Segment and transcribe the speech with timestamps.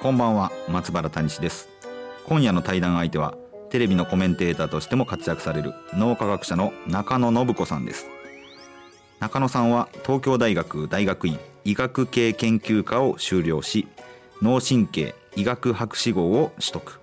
[0.00, 1.68] こんばんは松原谷氏です。
[2.24, 3.34] 今夜の対談相手は
[3.68, 8.06] テレビのコメンテーターとしても活躍される脳科学者の中野信子さんです。
[9.18, 13.88] 中野さんは東京大学大学院医学系研究科を修了し
[14.40, 17.00] 脳神経医学博士号を取得。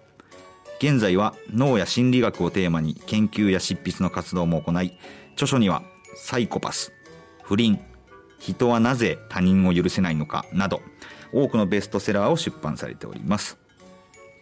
[0.79, 4.97] 現在は脳や心理学をテーマに研究や執筆の活動も行い
[5.33, 5.83] 著書には
[6.15, 6.93] 「サイコパス」
[7.43, 7.77] 「不倫」
[8.39, 10.81] 「人はなぜ他人を許せないのか」など
[11.31, 13.57] 多くのベストセラーを出版されております。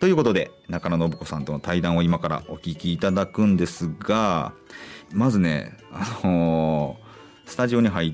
[0.03, 4.51] ということで中野信子さんとの対談を今からお聞きいただくんですが
[5.13, 8.13] まずねあのー、スタジオに入っ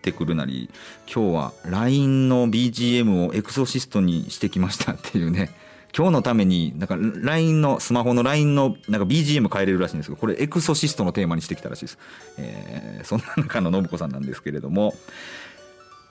[0.00, 0.70] てくるなり
[1.12, 5.50] 今日は LINE の BGM をエクソシストにしてきました っていうね
[5.94, 11.98] 今日のためになんか LINE のスマホの LINE のなんか BGM 変えれるらしいんですけどこれエクソシストのテーマにしてきたらしいです、
[12.38, 14.94] えー、そんな中の信子さんなんですけれども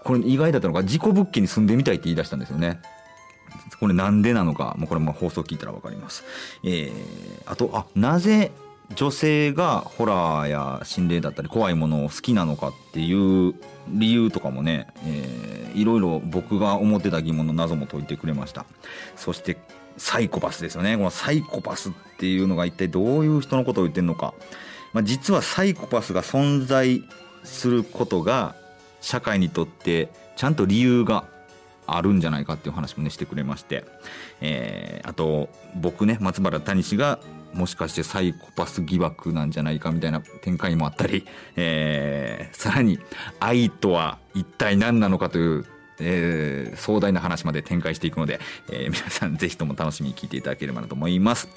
[0.07, 2.79] これ意外だったのが事故物件に住んでみたいって言い出したんですよね。
[3.81, 6.23] これなんでなのかもうこれも放送聞いたら分かります、
[6.63, 6.91] えー、
[7.45, 8.51] あとあなぜ
[8.95, 13.53] 女性がホラーや心霊だったり怖いものを好きなのかっていう
[13.89, 18.65] 理由とかもね、えー、いろいろ僕が思ってた疑問の謎も解いてくれました。
[19.17, 19.57] そして
[19.97, 20.95] サイコパスですよね。
[20.95, 24.33] このサイコパスっていうのが一体どういう人のことを言ってるのか、
[24.93, 27.03] まあ、実はサイコパスが存在
[27.43, 28.55] することが
[29.01, 31.25] 社会にとってちゃんと理由が
[31.85, 33.85] あるんじゃないかっていう話もねしてくれまして、
[34.41, 37.19] えー、あと僕ね松原谷氏が
[37.53, 42.99] もしかしてサイコパス疑惑なんじゃないかみたいな展開もあったり、えー、さらに
[43.39, 45.65] 愛とは一体何なのかという
[45.99, 48.39] えー、壮大な話まで展開していくので、
[48.69, 51.49] えー、皆さんぜひとも楽しみに聞いていただければなと思います。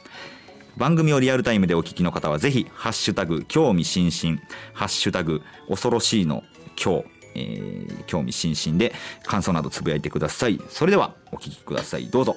[0.79, 4.41] 番組をリアルタイムでお聞きの方はぜひハッシュタグ興味津々
[4.73, 6.43] ハッシュタグ恐ろしいの
[6.83, 7.05] 今日
[7.35, 8.93] えー、興味津々で
[9.25, 10.61] 感想などつぶやいてください。
[10.69, 12.07] それではお聞きください。
[12.07, 12.37] どうぞ。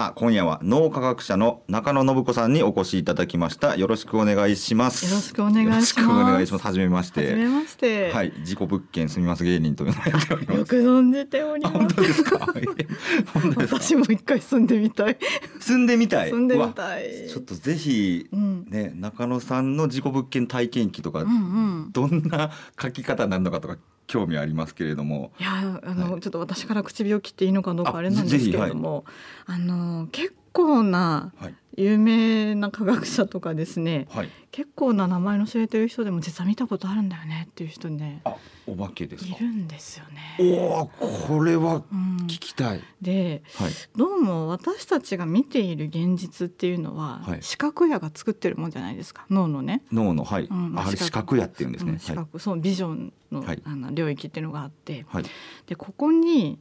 [0.00, 3.76] さあ今夜は脳科学者の中野信子さんにお越しいただきました。
[3.76, 5.04] よろしくお願いします。
[5.04, 6.08] よろしくお願いします。
[6.08, 6.64] お願いします。
[6.64, 7.26] 初めまして。
[7.32, 8.10] 初めまして。
[8.10, 11.76] はい事故物件住みます芸人とよく存じております。
[11.76, 12.46] 本当ですか？
[13.58, 15.18] 私も一回住んでみたい。
[15.60, 16.30] 住んでみたい？
[16.30, 17.04] 住んでみたい。
[17.28, 21.30] ちょっとぜひ、うん、ね中野さんの事故物件体験記とか、うんう
[21.88, 22.50] ん、どんな
[22.80, 23.76] 書き方なのかとか
[24.10, 25.30] 興味ありますけれども。
[25.38, 25.52] いや
[25.84, 29.04] あの、はい、ちょっと私から唇を切っていいのかどうかあれなんですけれども。
[29.46, 31.32] あ、はい、あの結構な
[31.76, 40.36] 有名な科学者とかですね、はい、結構な名前の知れてる人でも実は見たことあるんだよねっていう人ねあお化けですいるんですよね。
[40.38, 41.82] おこれは
[42.26, 42.78] 聞きたい。
[42.78, 49.26] うん、で、はい、どうも私たちが見ている現実っていうのは、はい、視覚野が作ってるもんじゃないですか。
[49.28, 49.82] 脳のね。
[49.90, 51.92] 脳のはい、うん、あれ視覚野っていうんですね。
[51.92, 55.04] うん、視覚、そうビジョンの,、あの領域っていうのがあって、
[55.66, 56.58] でここに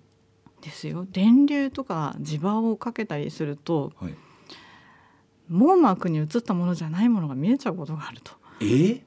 [0.61, 3.91] ですよ電流とか磁場をかけたりすると、
[5.47, 8.33] 網膜に映ったものじゃないものが見えちゃうことがあると。
[8.61, 8.65] え？
[8.65, 9.01] ー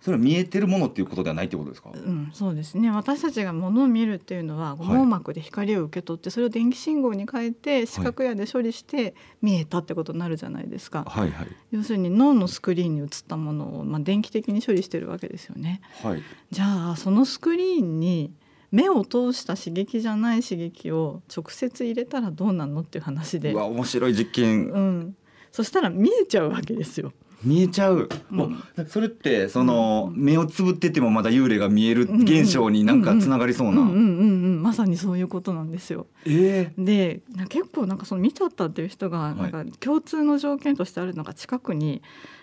[0.00, 1.90] それは見えてるものっていうことではないってことですか？
[1.92, 2.90] うん、そうですね。
[2.90, 11.04] 私たちがものを見るっていうのは、網膜で光を受け取って、それを電気信号に変えて視覚野で処理して見えたってことになるじゃないですか。
[11.06, 11.48] はいはい。
[11.70, 15.82] 要するに脳のスクリーンに映ったものをまあ電気的に処理してるわけですよね。
[16.02, 16.22] はい。
[16.50, 18.32] じゃあそのスクリーンに
[18.70, 23.52] 目を通した刺激じゃない刺激を直接入れたらどうなのっていう話で。
[23.52, 24.70] うわ面白い実験。
[24.70, 25.16] うん。
[25.52, 27.12] そしたら見えちゃうわけですよ。
[27.42, 36.06] 見えちゃう、もうそれってその、目をつぶっててもまだ幽霊が見える現象になんかつながりそうな、まさにそういうことなんですよ。
[36.26, 42.02] えー、で結構なんかその見ちゃったっていう人がなんか共通の条件としてあるのが近くに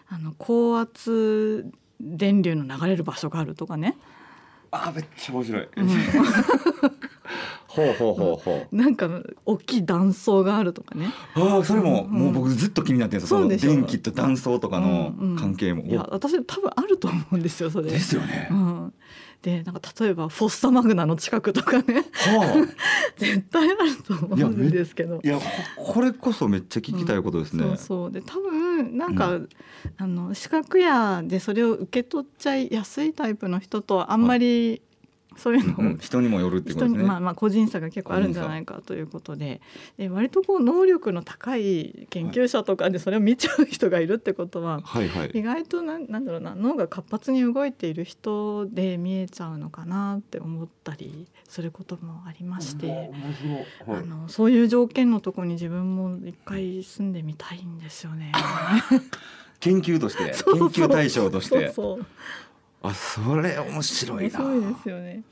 [0.10, 3.98] あの高圧電流の流れる場所があるとかね。
[4.72, 5.68] あめっちゃ面白い。
[5.76, 5.90] うん
[7.78, 8.76] ほうほうほうほう。
[8.76, 9.08] なんか
[9.46, 11.14] 大きい断層があるとかね。
[11.36, 13.40] ああそれも、うん、もう僕ずっと気になってるんですよ。
[13.40, 15.82] その電気と断層とかの関係も。
[15.82, 17.92] うんうん、いや私多分あると思うんですよそれ。
[17.92, 18.48] ですよね。
[18.50, 18.94] うん。
[19.44, 22.76] でなんか例えばフォッサマグナの近くとかね、はあ、
[23.18, 25.40] 絶対あると思うんですけどいや
[25.78, 29.50] これこそめっちゃ聞きたいことですね、うん、そうそうで多分分なんか、うん、
[29.98, 34.82] あの資格やでそれを受け取っちゃいやすいタイプの人とあんまり
[35.38, 37.04] そういうのを、うん、人にもよるってことですね。
[37.04, 39.62] まあまあ個人差が結構あるんじゃないかということで、
[39.98, 53.12] で割とこう能力の高い研究者とかでそれを見ちゃう人がいるってことは、はいはい、意外となんなんだろうな脳が活発に動いている人で見えちゃうのかなって思ったりすることもありまして、はい、
[53.88, 58.32] あのそういう条件のとこに自分も一回住んでみたいんですよね。
[59.60, 60.24] 研究として
[60.54, 61.72] 研究対象として。
[61.72, 62.06] そうそう
[62.88, 64.40] あそれ面白いな。
[64.40, 65.24] 面白いですよね。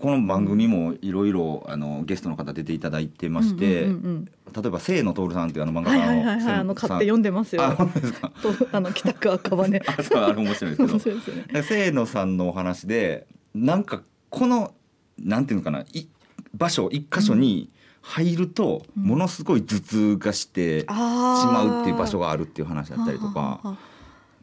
[0.00, 7.64] この番組もいろいろあのゲストの方出ていただいてまして、うんうんうんうん、例えば清野徹さんっていうあの漫画家の、はいはいはい、あの買って読んでますよ。
[7.64, 9.82] あの北区赤羽。
[9.86, 11.36] あ そうあれ面白いですけど。
[11.52, 14.72] ね、清野さんのお話でなんかこの
[15.18, 16.08] なんていうのかない
[16.54, 17.70] 場所一箇所に
[18.02, 23.60] 入るとものすごい頭痛がしてしまうっていう場所があるっていう話だったりとか。
[23.64, 23.78] うん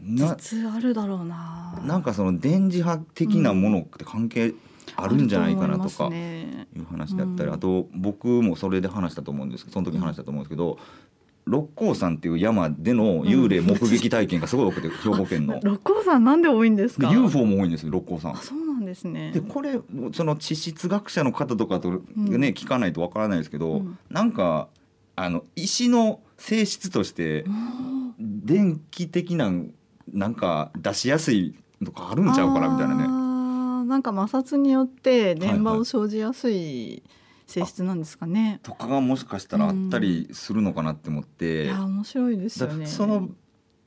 [0.05, 1.81] 実あるだろうな。
[1.85, 4.53] なんかその電磁波的なものって関係
[4.95, 10.77] あるんじゃないかなとかいう話だったり、あと僕もそれで話したと思うんですけどその時話したと思うんですけど、
[11.45, 15.59] 六甲山っていう山での幽霊目撃体験がすごい多くて、兵庫県の。
[15.63, 18.35] 六甲山なんで多いんですか？UFO も多いんですよ六甲山。
[18.37, 19.31] そうなんですね。
[19.31, 19.79] でこれ
[20.13, 24.67] その地質学者の方とかとね、聞かないとわからないですけど、うん、なんか
[25.15, 27.45] あの石の性質として
[28.19, 29.51] 電気的な
[30.11, 33.23] なんか出しやすいとかあるんちゃうかなみたいなね。
[33.85, 37.03] なんか摩擦によって電場を生じやすい
[37.47, 38.39] 性質なんですかね。
[38.41, 41.65] はいはい、とかがもしかしたらあったりするのかなって思って。
[41.65, 42.85] いや面白いですよね。
[42.85, 43.29] その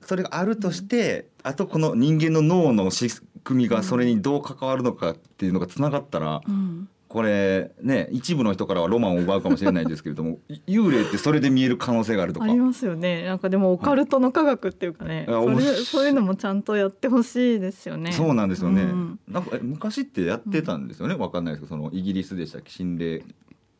[0.02, 3.08] それがあるとして、うん、あとこの人間の脳の仕
[3.42, 12.46] 組みがそれにどう関わるのかっていうのがつながったら、うん、これね一部の人からはロマンを奪うかもしれないんですけれども 幽霊ってそれで見える可能性があるとか。
[12.46, 13.24] ありますよね。
[13.24, 18.12] なんかでもオカルトの科学っていうかね、はい、それそういうのもちゃんとやってほしいですよね。
[18.12, 22.70] そうなんですよね、うん、なんか昔ってやってたんですよね、うん、わかんないですけどそのイギリスでしたっけ？
[22.70, 23.22] 心霊。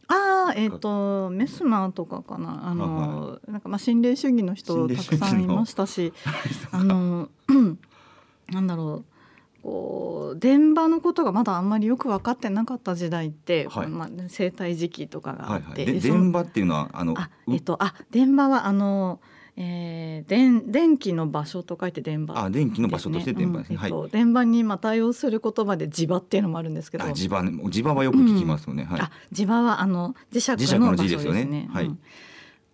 [0.09, 2.69] ああえっ、ー、とメスマーとかかな。
[2.69, 6.13] あの、はい、なんかまあ心霊主義の人たくさんいましたし
[6.71, 7.29] あの
[8.53, 9.16] なんだろう
[9.67, 19.21] こう電場のことがまだあんまりよく分かってなかった時代って、はい、まあ、生態時期とかがあって、はいはい、電場っていうのはあのあ、えっと、あ電場はあの
[19.59, 27.05] えー、電電気の場所と書いて電場、あ電気の場所として電場ですね、うんえっと、電場にまあ対応する言葉で磁場っていうのもあるんですけど。
[27.07, 31.99] 磁場磁場はよく聞きますよね、うん、はい、あ磁場はあの磁石の場所ですね、ね、はい、うん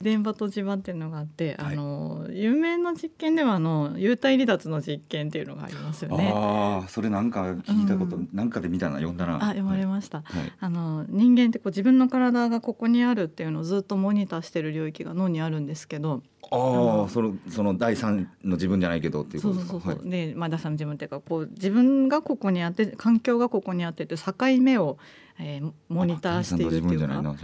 [0.02, 6.32] 電波と磁場っていうのがあって、はい、あの有名な実験ではあの幽体離脱の実験っていうのがありますよね。
[6.34, 9.36] ああ、それなんか聞いたこと、うん、なんかで見たな、読んだな。
[9.36, 10.22] あ、読まれました。
[10.22, 16.22] はい、あの人間ってこう自分の体がここにあるっていうのをずっとモニターしてる領域が脳にあるんですけど。
[16.50, 19.72] ああ、そのその第三の自分じゃないけどっていうことですか？
[19.72, 20.02] そうそうそう。
[20.02, 24.98] はい、で、まあ第三の自分っていうかこう自分がここにあって環境がここにあってて境目を
[25.38, 27.34] えー、モニターしているっていうか。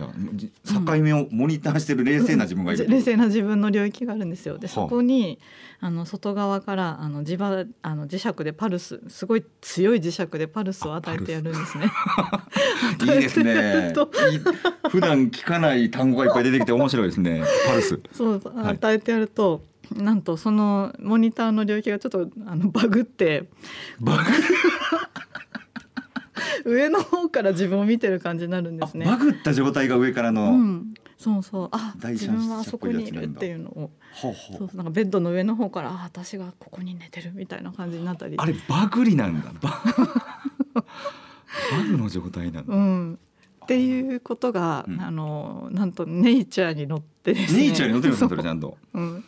[0.87, 4.59] 境目をモニターしてる冷静な自分がいる、 冷静な自分の領域があるんですよ。
[4.59, 5.39] でそこに
[5.81, 11.91] あの外側からあの磁場あの磁石でパルスすごい強い磁石でパルスを与えてやるんですね。
[13.01, 13.93] いいですね。
[14.89, 17.43] 普段聞かない単語がいっぱい出てきて面白いですね。
[17.67, 18.01] パルス。
[18.13, 18.41] そう
[18.89, 19.63] 与えてやると、
[19.95, 23.45] はい、なんとそのモニターの領域がちょっとあのバグって
[24.01, 24.23] バグ？
[26.65, 29.07] 上の方から自分を見てる感じになるんですね。
[29.07, 31.69] バグった状態が上からの、うん、そうそう。
[31.73, 33.91] あ自分はあそこにいるっていうのを。
[34.13, 34.69] ほうほう。
[34.69, 38.35] そうなんかベッドの上の方からあ私がここに寝てるみたいな感じになったり。
[38.37, 39.51] あれバグりなんだ。
[39.61, 39.83] バ
[40.75, 43.19] バグの状態なんだ、うん、
[43.65, 47.61] っていうことが、うん、あのなんとネイチャーに載ってですね。
[47.61, 49.25] ネイチャーに載ってるんですかちゃんと、うん、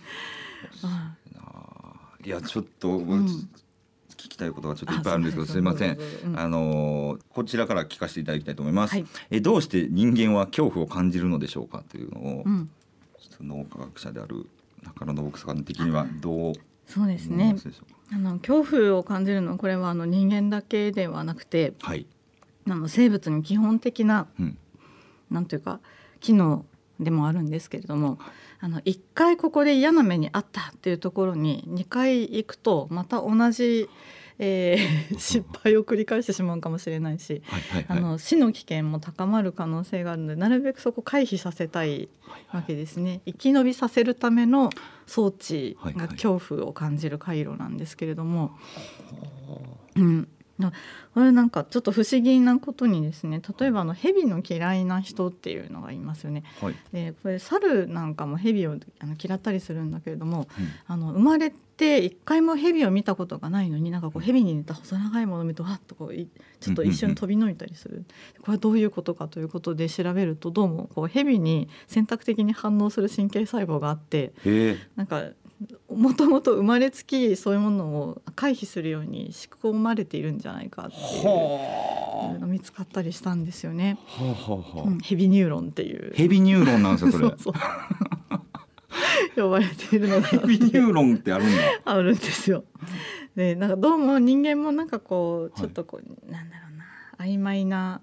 [2.24, 12.70] いやちょっと、うん、聞きたいことがちょっといっぱいあるんですけどすみません、うん、あのこちらから聞かせていただきたいと思います、はい、えどうして人間は恐怖を感じるのでしょうかというのを、うん、
[13.40, 14.46] 脳科学者である
[14.82, 16.52] 中野信さん的にはどう
[16.86, 17.54] そうですね。
[18.12, 22.04] あの恐怖を感じるのはこれはあの人間だけではなくて、はい、
[22.68, 24.58] あの生物に基本的な、うん、
[25.30, 25.78] なんというか
[26.18, 26.64] 機能
[27.00, 28.18] でもあるんですけれども
[28.60, 33.88] あの1回ここで嫌な目にあったっていうところに2回行くとまた同じ、
[34.38, 37.42] えー、 失敗を繰り返してしまうかもしれないし、
[37.88, 42.10] あの死の危険も高まる可能性があるのでなるべくそこ回避させたい
[42.52, 44.68] わけですね、生き延びさせるための
[45.06, 49.56] 装置が恐怖を感じる回路なんですけれども、はいは
[49.96, 50.28] い、うん、
[51.14, 56.44] これなんかちょっと不思議なことにですね例えばあの蛇の嫌いな人っていうのがいますよね。
[56.60, 68.04] はい、でこれ猿なんかも蛇をあの嫌ったりするんだけれども、うん、あの生まれて一回も蛇を見たことがないのになんかこう蛇に似た細長いものを見るとわっとこうちょっと一瞬飛びのいたりする、
[68.42, 74.32] これはどういうことかということで調べるとどうもこう蛇に選択的に反応する神経細胞があって
[74.96, 75.24] なんか
[75.90, 83.98] もともと生まれつきそういうものを回避するように仕込まれているんじゃないかっていうのが見つかったりしたんですよね。
[84.06, 86.12] はあはあうん、ヘビニューロンっていう。
[86.14, 87.28] ヘビニューロンなんですよそれ。
[87.28, 87.54] そうそう
[89.36, 91.62] 呼ばれているのヘビニューロンってあるんだ。
[91.84, 92.64] あるんですよ。
[93.36, 96.84] でなんかどうも人間もなんかこうちょっとこう、はい、なんだろうな
[97.24, 98.00] 曖昧な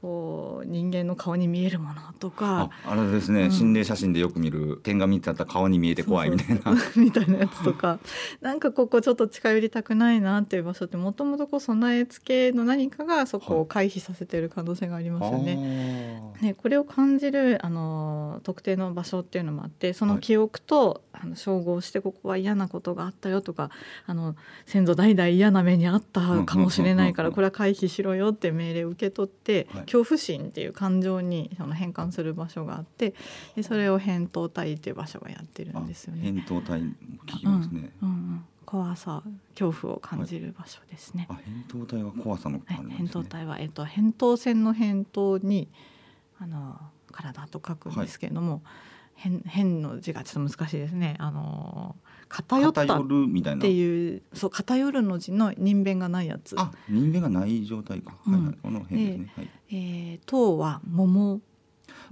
[0.00, 2.70] こう人間の顔に見えるものとか。
[2.86, 6.76] あれですね、うん、心霊写真でよく見る点が見てた顔に見えて怖いみたいな。
[6.96, 7.98] みたいなやつとか。
[8.40, 16.22] なんかここちょっと近寄りたくないなっていう場所ってもともと備え付けの何かがそこを回避させてる可能性がありますよね。
[16.34, 23.70] はい、ねこれを感じるあの特定の場所っていうのもあってその記憶と、はい、あの照合してここは嫌なことがあったよとか
[24.06, 24.36] あの
[24.66, 33.14] 先祖代々嫌な目にあったかもしれないからこれは回避しろよって命令を受け取って、はい恐怖心っていう感情にその変換する場所があって
[33.56, 36.28] でそれを扁桃体っていう場所がやってるんですよね。
[36.28, 36.94] 扁桃体聞
[37.40, 39.22] きますね、うんうんうん怖さ
[39.58, 41.26] 恐怖を感じる場所ですね。
[41.30, 41.38] はい、
[41.70, 45.68] 扁桃体は怖さの、ね、扁桃体はえっと扁桃腺の扁桃に
[46.38, 46.78] あの
[47.10, 48.60] 体と書くんですけれども、
[49.16, 51.16] はい、変の字がちょっと難しいですね。
[51.18, 51.96] あの
[52.28, 52.86] 偏ったっ
[53.58, 56.54] ていうそう偏るの字の人弁がないやつ。
[56.58, 61.40] あ人弁がない状態か、うん、はいはい、この辺ですね、はい、えー、糖は桃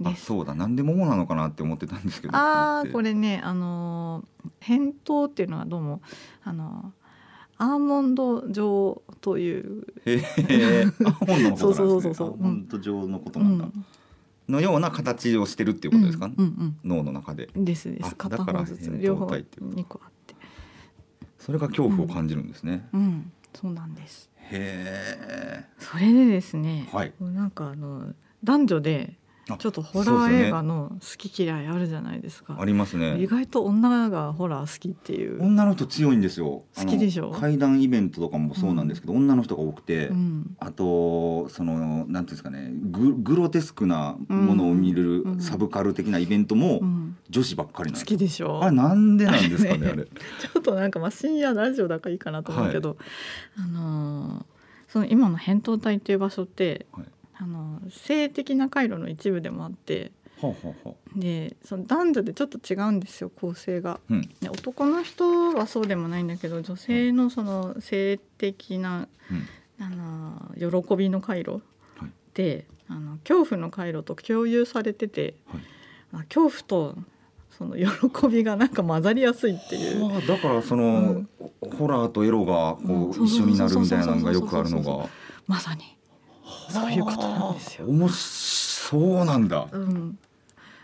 [0.03, 0.53] あそうだ。
[0.53, 2.35] なんで桃なのかなって思ってたんですけど。
[2.35, 4.23] ああこれねあの
[4.61, 6.01] 扁桃っていうのはどうも
[6.43, 6.93] あの
[7.57, 9.87] アーモンド状という。
[10.05, 11.57] へえアーモンドのことなんですね。
[11.57, 12.27] そうそうそうそう。
[12.29, 13.85] アーモンド状のことなんだ、うん
[14.49, 17.49] のような形をしてるっていうことですか、うんうんうん、脳の中で。
[17.55, 18.15] ですです。
[18.15, 20.35] 片方ずつ両方二個あって。
[21.39, 22.87] それが恐怖を感じるんですね。
[22.93, 24.29] うん、うん、そうなんです。
[24.37, 25.65] へえ。
[25.79, 28.13] それでですね、はい、なんかあの
[28.43, 29.13] 男女で
[29.55, 32.57] ちょっとホラー映画の好き嫌いあるじゃないですか。
[32.59, 33.17] ありますね。
[33.21, 35.41] 意外と女がホラー好きっていう。
[35.41, 36.63] 女の人強いんですよ。
[36.75, 37.31] 好きでしょ？
[37.31, 46.81] 怪談イベントとかもそうなんですけど、うん、女の人が多くて、うん、あとそのなんていうんですかねグ、グロテスクなものを見るサブカル的なイベントも
[47.29, 48.61] 女子ばっかりなん好きでしょ？
[48.61, 50.03] あれなんでなんですかねあれ。
[50.05, 52.97] ちょっとなんかまあ深夜ラジオだからいいかなと思うけど、はい、
[53.59, 54.43] あのー、
[54.89, 56.85] その今の扁桃体っていう場所って。
[56.91, 57.05] はい
[57.39, 61.19] あの性的な回路の一部でもあってほうほうほう。
[61.19, 71.61] でその男女でちょっと違うんですよ構成が、うん、で男の人はそうでもないんだけど女性のその性的な、うん、あの喜びの回路
[72.33, 75.35] で、はい、あの恐怖の回路と共有されてて、
[76.11, 76.95] はい、恐怖と
[77.57, 80.27] その喜びがなんか混ざりやすいっていう。
[80.27, 81.29] だからその、うん、
[81.75, 83.25] ホラーとエロがこう。
[83.25, 85.09] 一緒になるみたいなのがよくあるのが。
[85.47, 85.96] まさに
[86.69, 87.87] そういうことなんですよ。
[88.09, 89.67] そうなんだ。
[89.71, 90.17] うん。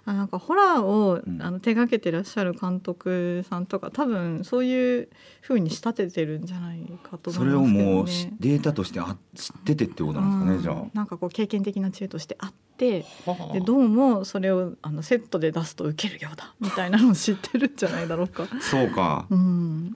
[0.06, 5.10] あなんかホラーを、あの手がけてらっしゃる監督さんとか多分そういう
[5.42, 8.06] ふうに仕立ててるんじゃないかと思いますね、それをもう
[8.40, 10.86] データとしてあ知っててってことなんですかね、うん、じゃあ。
[10.94, 13.06] なんかこう経験的な知恵としてあって
[13.54, 18.46] でどうもそれをあのセットで出すと受けるようだみたいなのを知ってるんじゃないだろうか。
[18.60, 19.26] そうか。
[19.30, 19.96] うん。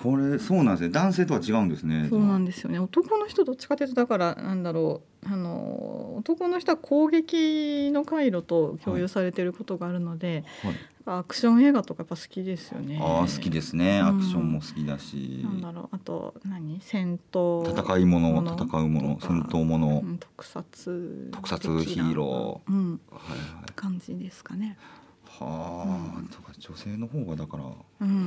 [0.00, 0.88] これそうなんですね。
[0.88, 2.06] 男性とは違うんですね。
[2.08, 2.78] そうなんですよね。
[2.78, 5.28] 男の人どっちかというとだからなんだろう。
[5.28, 10.72] あの男の人は攻撃の回路と共有されていることがあるので、はい。
[11.04, 12.98] はい、アクション映画とかやっぱ好きですよね。
[13.02, 14.00] ああ好きですね。
[14.00, 15.96] アクションも好きだし、うん、なんだろう。
[15.96, 16.80] あと何？
[16.80, 17.70] 戦闘。
[17.70, 21.30] 戦いもの戦うもの戦闘もの、うん、特撮。
[21.32, 23.00] 特撮ヒーロー、うん。
[23.10, 23.28] はい
[23.58, 24.78] はい、感じですかね。
[25.26, 27.64] はあ、うん、とか女性の方がだから、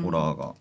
[0.04, 0.54] ホラーが。
[0.54, 0.56] 好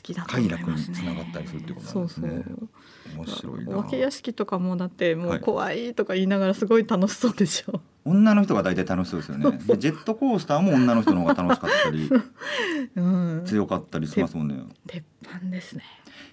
[0.00, 2.28] きだと思います、ね、快楽につながったりするってことなんですね。
[2.28, 2.68] そうそう
[3.16, 3.78] 面白いな。
[3.78, 7.72] お化け屋敷とかもだってもう怖いとか言いながらすごい楽しそうでしょ。
[7.72, 9.58] はい、女の人が大体楽しそうですよね。
[9.66, 12.08] でジェットコースターも女の人の方が楽しかったり、
[12.96, 14.56] うん、強かったりしますもんね。
[14.86, 15.84] 鉄板ですね。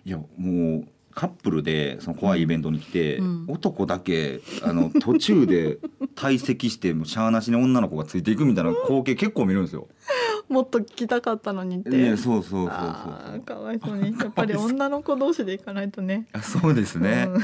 [0.06, 0.88] いやもう
[1.20, 5.78] カップルでその怖いイベントに来て、うん、男だけあの途中で
[6.16, 9.90] 退席してもしゃあなしに女の子がついていくみたいな光景結構見るんですよ。
[10.48, 11.90] もっと聞きたかったのにって。
[11.90, 16.26] ね、そうそうそうそうかわいそうに、やっぱり 女の子同士で行かないとね。
[16.32, 17.28] あ、そうですね。
[17.28, 17.42] うん、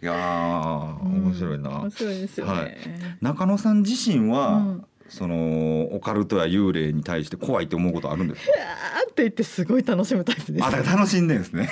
[0.00, 2.76] や面白いな、面白いですよね、はい、
[3.20, 8.52] 中野さん自身は、うん、そのオカルトや幽霊に対して怖いって思うことあるんですか？
[9.12, 10.64] って言ってすごい楽しむタイプです。
[10.64, 11.70] あ、だから楽しんでんですね。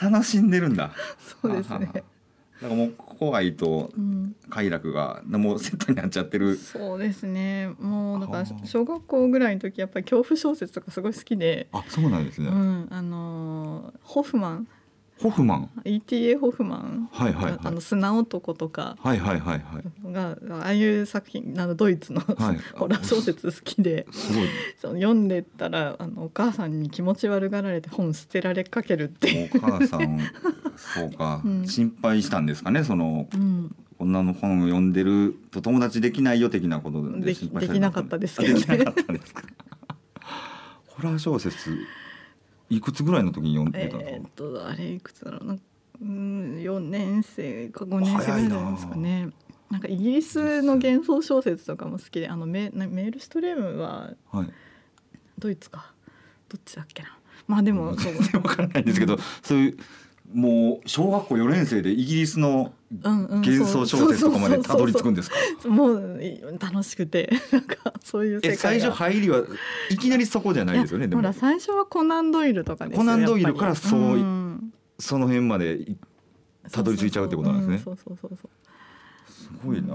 [0.00, 0.92] 楽しんでるんだ。
[1.42, 2.04] そうですね。
[2.60, 3.90] なんかもう怖いと
[4.48, 6.56] 快楽が、うん、もうセットになっちゃってる。
[6.56, 7.70] そうですね。
[7.80, 11.68] もうだから小学校ぐらいの時やっぱり恐怖小説とかすごい好きで。
[11.72, 14.68] あそうなんですね、うん、あのホフマン
[15.22, 15.70] ホフマン。
[15.84, 18.96] ETA ホフマン、はいはいはい、あの砂男とか。
[19.00, 20.12] はいはいはいはい。
[20.12, 24.06] がああいう作品あのドイツの、はい、 ホラー小説好きで。
[24.80, 30.18] その読んでたらあのお母さんに気持ち悪がられて本捨てられかけるってお母さん
[30.76, 39.42] そうか、 うん、心配したんですかねその、うん、こんなの本を読んでると友達できないよ的なことで心配できなかったですけど、ね、できなかったですか。
[40.88, 41.78] ホラー小説
[42.76, 45.44] いくつぐらいの時に読んでたえー、っとあれいくつだろう。
[45.44, 45.56] な
[46.00, 49.30] うん4年生か5年生ぐらいなんですかね。
[49.70, 54.10] なんかイギリスの幻想小説とかも好きであのメメールストレームは
[55.38, 55.92] ドイツか？
[56.48, 57.16] どっちだっけな？
[57.46, 59.78] まあでも全然わからないんですけど、うん、そういう
[60.32, 65.36] もう小学校4年生でイギリスの幻想小説とかまでたどり着くんですか、
[65.68, 66.20] もう
[66.58, 67.32] 楽しくて。
[67.52, 69.42] なんかそういう世界最初入りは
[69.90, 75.96] いきなりそこじゃないですよねほら最初はコナンドイルとかコナンドイルからそう、うん、その辺まで
[76.70, 77.78] たどり着いちゃうってことなんですね。
[77.78, 78.50] そうそうそうそう。
[79.30, 79.94] すごいな、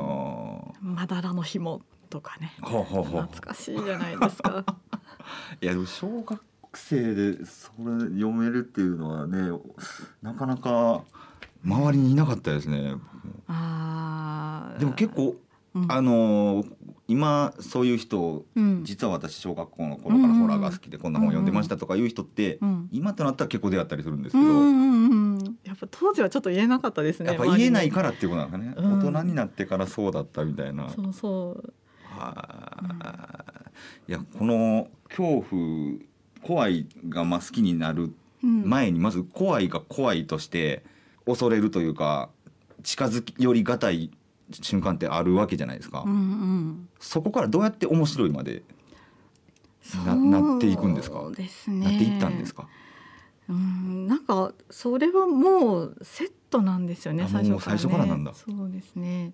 [0.82, 2.54] まだらの紐とかね。
[2.60, 4.64] 懐かしいじゃないですか。
[5.62, 6.42] いやでも小学
[6.78, 9.52] 生でそれ読めるっていうのはね
[10.22, 11.04] なかなか
[11.64, 12.96] 周りにいなかったですね。
[13.48, 15.36] あでも結構、
[15.74, 16.64] うん、あの
[17.08, 30.90] 今そういう人、うん、実は私小学校の頃からホラーが好きでこんな本読んでましたとかいう人って、うんうん、今となったら結構出会ったりするんですけど、うんうんうん、やっぱ当時はちょっと言えなかったですねやっぱ言えないからっていうことなんですかね、大人になってからそうだったみたいな。
[30.90, 31.74] そうそう。
[32.04, 32.34] は
[33.00, 33.72] あ、
[34.08, 36.08] いやこの恐怖
[36.42, 40.84] 怖いがまあ好きになる前にまず怖いが怖いとして
[41.26, 42.30] 恐れるというか
[42.84, 44.12] 近づきよりがたい
[44.52, 48.64] 瞬間ってあるわけじゃないですか、うんうん、そこからどうやって面白いまで
[50.06, 51.32] ななっていくんですか？
[51.36, 52.68] ですねなっていったんですか？
[53.50, 54.06] うん。
[54.06, 58.34] なんかそれはもうセットなんですよね最初から、ね、最初からなんだ。
[58.34, 59.34] そうですね。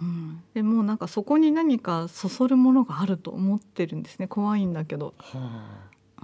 [0.00, 4.28] うん、でもなんかそこに何かそそるものがあると思ってるんですね。
[4.28, 5.38] 怖いんだけど、は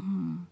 [0.01, 0.49] うん、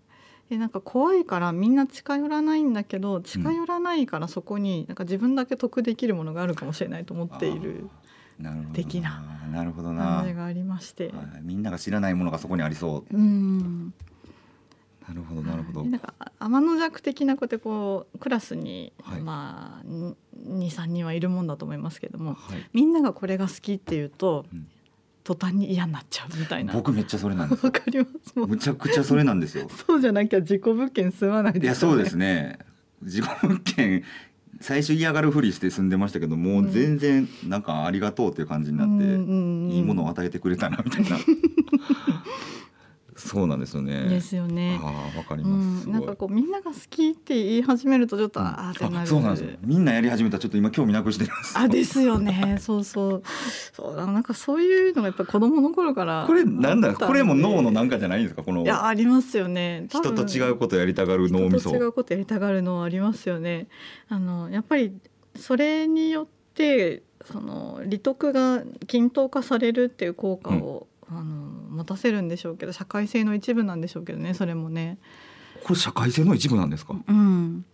[0.50, 7.88] でなんか怖いからみんな近寄らないんだけど近寄らないからそこになんか自分だけ得できるものがあるかもしれないと思っている。
[8.72, 10.18] 的ななるほどな。
[10.18, 13.16] 感じがありまして、みんなが知らないものがそこにありそう。
[13.16, 13.92] うん。
[15.08, 15.84] なるほどなるほど。
[15.84, 24.68] なんか天の弱的な子でこうクラスに、はい、まあ二三人はいるもんだと思いますけども、はい、みんながこれが好きっていうと、うん、
[25.28, 26.72] 途端に嫌になっちゃうみたいな。
[26.72, 27.66] 僕めっちゃそれなんです。
[27.66, 28.32] わかります。
[28.34, 29.68] むちゃくちゃそれなんですよ。
[29.86, 32.58] そうじゃなきゃ事故物件住まないです、ね、いやそうですね。
[33.02, 34.04] 事故物件
[34.62, 39.04] 最初嫌がるふりして住んでましたけどもう全然なんかありがとうっていう感じになって、
[39.76, 41.18] いいものを与えてくれたなみたいな
[43.18, 44.09] そうなんですよね。
[44.09, 44.81] ですよね。
[44.81, 45.87] ああ、わかります。
[45.87, 49.07] うん、なんかこうみんなが好きって言い始めるとちょっと、うん、ああってなる。
[49.09, 49.50] そうなんですよ。
[49.62, 51.59] みんなやり始めたらちょっと今興味なくしてます。
[51.59, 52.59] あですよね。
[52.61, 53.22] そうそう。
[53.72, 58.42] そうなんかそういうのがやっぱ子供の頃からこれなんだこれも脳のなんかじゃないんですか？
[58.42, 58.62] この。
[58.62, 59.87] いやありますよね。
[59.88, 61.74] 人と違うことやりたがる脳みそ。
[61.74, 63.66] 違うことやりたがる脳ありますよね。
[64.09, 64.92] あのやっぱり
[65.37, 71.38] それによってその利得が均等化されるっていう効果を、うん、あの
[71.78, 74.98] 持たせるんでしょうけど社会性の一部なんでしょうけどねそれもね。
[75.62, 77.64] これ社会性の一部なんですか、うん、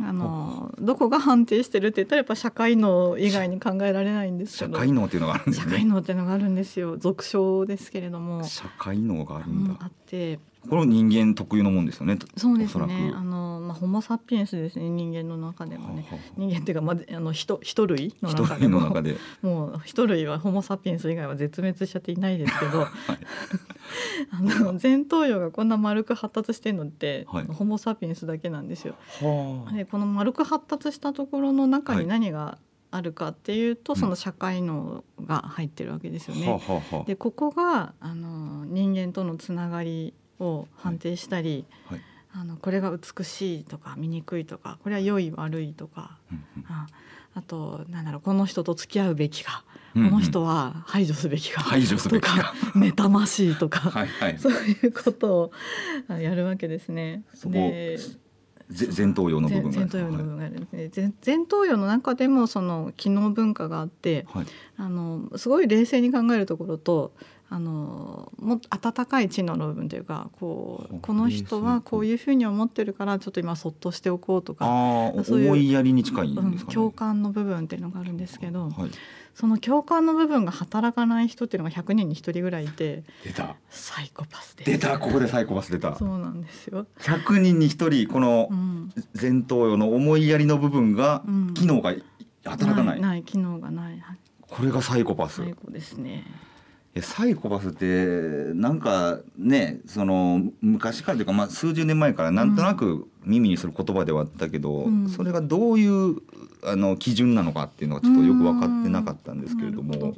[0.00, 4.74] あのどこが判定してるって言ったらやっぱ社会能以外に考えられないんですけど。
[4.74, 5.64] 社会能っていうのがあるんですね。
[5.64, 6.96] 社会能っていうのがあるんですよ。
[6.96, 8.44] 俗称ですけれども。
[8.44, 13.12] 社会能があるんだ、うん、あってこれ人間特有のもんですよねそうですね。
[13.14, 16.06] あの、まあ、ホモ・サピエンスですね人間の中でもね。
[16.36, 18.80] 人間っていうか、まあ、あの人人類の中でも。
[18.80, 19.16] 中で。
[19.42, 22.90] もう人類はホモ・サピエンス以外は絶滅しちゃっていないですけど、はい、
[24.30, 28.96] あの前頭葉がこんな丸く発達してるのって、はい、ホモ・サピエンスだけなんですよ。
[29.72, 32.58] でこの丸く発達したところの中に何が、
[32.92, 36.60] あるかっていうとその社会能が入ってるわけですよね。
[36.92, 41.98] うん、でここがあの人間とのつながりを判定したり、はい。
[41.98, 46.86] はい、あのこれが美しいとか醜いとかこれは良い悪いとか、うんうん、あ
[47.34, 52.54] あとなんだろうこの人と付き合うべきか、うんうん、この人は排除すべきか排除すべきか。
[52.74, 55.52] 妬ましいとか はい、そういうこと
[56.08, 57.22] をやるわけですね。
[57.46, 57.98] で
[58.96, 67.12] 前頭葉の部分前頭葉の部分があるんですね、前頭葉の中でもその機能文化があって、はい、あのすごい冷静に考えるところと
[67.52, 74.66] あのも温かい知能の部分というかこうこの人はこういうふうに思ってるからちょっと今そっとしておこうとか
[75.24, 76.40] そういう思いやりに近い、ね。
[76.40, 78.90] うん、共感の部分っていうのがあるんですけど、はい、
[79.34, 83.56] その共感の部分が働かない人っていうのが100人に1人ぐらいいて出た。
[83.68, 85.00] サイコパス出た。
[85.00, 85.96] ここでサイコパス出た。
[85.96, 86.86] そうなんですよ。
[87.00, 88.48] 100人に1人この
[89.20, 91.96] 前頭葉の思いやりの部分が、機能が
[92.44, 94.00] 働かない、ないない機能がない。
[94.40, 95.42] これがサイコパス。
[95.42, 96.24] サイコですね
[97.00, 97.86] サイコパスって
[98.54, 106.16] なんかねその昔からというか、まあ、数十年前からなんとなく耳にする言葉ではあったけど、うん、それがどういう
[106.64, 110.14] あの基準なのかっていうのはちょっとよく分かってなかったんですけれども。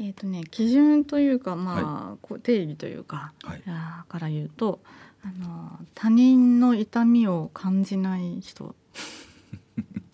[0.00, 4.80] えーとね、基準というか、まあ、はい、こう定義というか、はい、から言うと
[5.22, 8.74] あの他人の痛みを感じない人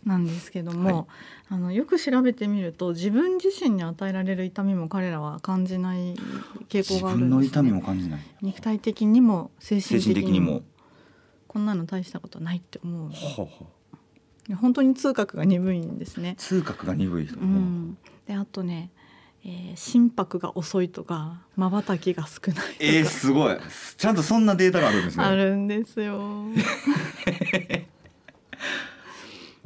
[0.08, 1.06] なんですけども、はい、
[1.50, 6.14] あのよく調べてみると自分自身に与えられる痛みも彼らは感じない
[6.68, 10.62] 傾向があるんです、ね、痛みも感じない肉体的にも精神的にも
[11.46, 13.10] こんなの大したことないって思う。
[13.10, 13.48] はは
[14.56, 16.34] 本当に痛覚が鈍いんですね。
[16.38, 17.38] 痛覚が鈍い人。
[17.38, 18.90] うん、であとね、
[19.44, 23.56] えー、心拍が遅いとか瞬きが少ないえー、すごい
[23.98, 25.24] ちゃんとそんなデータがあるんですね。
[25.24, 26.44] あるんですよ。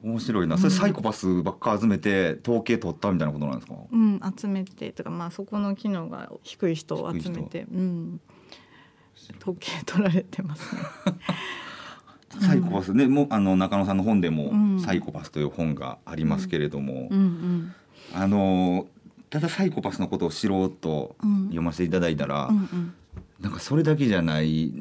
[0.02, 3.74] 面白いな、それサイコパスばっか集めて統計取ったみたいなことなんですか？
[3.90, 8.20] うん、集めてとか、まあ、そこの機能が低い人を集めて、うん、
[9.40, 10.82] 統計取られてますね。
[12.40, 12.94] サイコパス。
[12.94, 17.24] ね、もうあの中野さんの本でも「サイコパス」という本がありますけれども、うんうん。
[17.24, 17.72] うん、
[18.14, 18.86] あの
[19.28, 22.94] ただサイコパスのことを知ろうと読ませていただいたら、うんうん、
[23.40, 24.72] なんかそれだけじゃない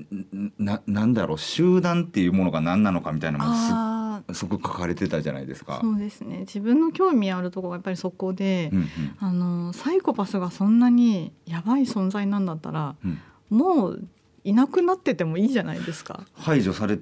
[0.57, 3.71] ななんだろう集団っていうものが何なのかみたいなのもす
[4.49, 5.79] ごく書かれてたじゃないですか。
[5.81, 8.87] そうですね自分の興味あるところがやっぱりそこで、うんうん、
[9.19, 14.03] あのサイコパスがそんなにやばい存在なんだったら、うん、もう
[14.43, 16.25] いなくなっててもいいじゃないですか。
[16.33, 16.99] 排除され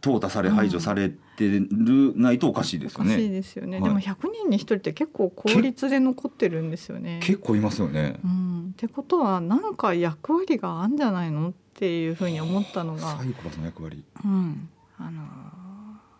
[0.00, 3.14] 淘汰され排除されてるないとおかしいですよね。
[3.14, 3.80] おかしいですよね。
[3.80, 7.20] はい、でも100人に1人って結構効率で残ってるんですよね。
[7.22, 8.18] 結構いますよね。
[8.24, 13.16] うん、ってことはなんか役割があるんじゃないのっていうふうに思ったのが。
[13.16, 14.04] サイコパスの役割。
[14.24, 15.22] うん、あの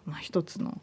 [0.07, 0.81] まあ、一つの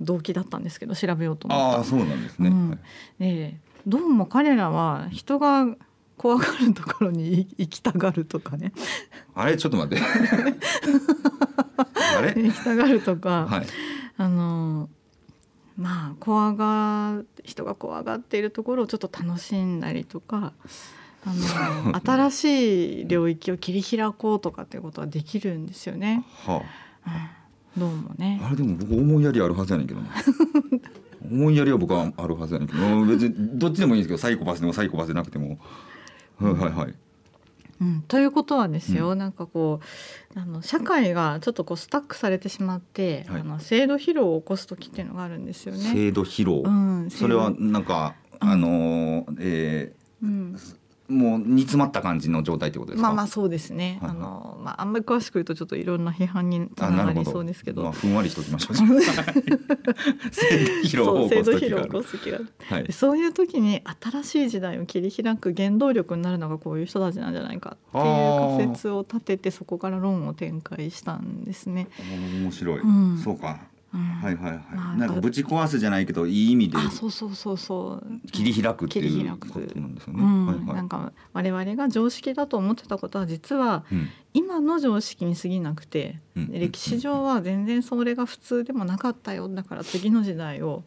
[0.00, 1.80] 動機だったんですけど調べようと思った。
[1.80, 2.78] あそうなんですね、うん。
[3.18, 3.56] で
[3.86, 5.66] どうも彼らは人が
[6.16, 8.72] 怖がるところに行きたがるとかね。
[9.34, 9.56] あれ？
[9.56, 10.04] ちょっと待って。
[12.18, 12.34] あれ？
[12.42, 13.66] 行きたがるとか、はい、
[14.18, 14.90] あの
[15.78, 20.52] まあ怖が人が怖がっているところをちょっと楽しんだりとか
[21.24, 21.96] あの
[22.28, 26.24] 新しい領域を切り開こうとかっていうことはできるんですよね。
[26.44, 26.62] は
[27.06, 27.10] あ。
[27.10, 27.39] うん
[27.76, 28.40] どうもね。
[28.44, 30.08] あれでも僕思いやりあるはずやねんけどな
[31.30, 33.04] 思いやりは僕はあるはずやねんけど。
[33.04, 35.58] 別にどっちでもいいんですけどサイコパスでもサイコパスでなくても、
[36.38, 36.94] はいはいはい。
[37.80, 39.80] うん、ということはですよ、うん、なんかこ
[40.36, 45.80] うあの社会がちょっとこうスタックされてしまって、はい、あの制度疲労を起こす時っていうのがあるんですよね。
[45.80, 50.56] 制度疲労、うん、それはなんかあのー、えー、うん、
[51.10, 53.08] もう煮詰まった感じの状態ってことですか？
[53.08, 53.98] まあまあそうですね。
[54.00, 57.82] はいはい、あのまああんまり詳しく言うとちょっといろんな批判につながりそうですけど。
[57.82, 58.76] どまあ、ふんわりしておきましょう。
[58.78, 58.88] 制度
[60.82, 62.52] 疲労を起こす時がある。
[62.68, 68.04] はい、そういう時に新しい時代を切り開く原動力になるのがこういう人たちなんじゃないかっていう
[68.58, 71.88] 仮説を立ててそこから論を展開したんですね。
[72.42, 72.80] 面白い。
[72.80, 73.60] うん、そうか。
[73.92, 78.28] はいはいはい、まあ、なんかぶち壊すじゃないけどいい意味でそうそうそうそう。
[78.30, 80.22] 切り開くっていうことなんですよね。
[80.22, 80.46] うん。
[80.46, 83.84] はいはい、なんか我々が常識だと思ってたことは実は
[84.32, 89.48] 今の常識に過ぎなくて、うん、歴史上は全然それが普通でもなかったよ。
[89.48, 90.84] だから次の時代を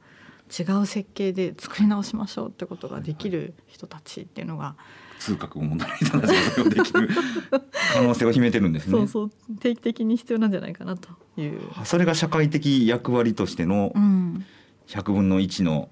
[0.58, 4.76] 違う設計で作り直しましょうってことができる人たちっていうのが
[5.20, 7.10] 痛覚を持たない人たちがそれをできる
[7.94, 8.92] 可能性を秘めてるんですね。
[8.92, 9.32] そうそう。
[9.60, 11.10] 定期的に必要なんじゃないかなと
[11.42, 11.60] いう。
[11.86, 13.92] それが社会的役割としての
[14.88, 15.90] 100分の1の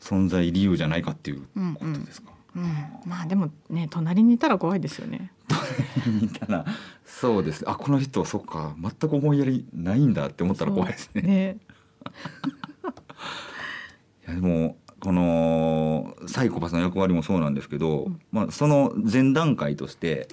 [0.00, 1.42] 存在理由じゃないかっていう
[1.74, 2.30] ことですか？
[2.56, 2.70] うん、うん、
[3.06, 5.32] まあでもね隣にいたら怖いですよね。
[5.48, 6.64] 隣にいたら
[7.04, 11.22] そうですあこの人そっか全く思いやりないんだって思ったら怖いですね。
[11.22, 11.56] ね
[14.26, 20.28] いやでもこのサイコパスの役割もそうなんですけど、うん、まあ、その前段階として